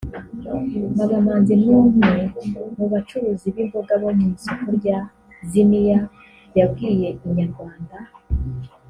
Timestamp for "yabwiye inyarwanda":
6.57-7.97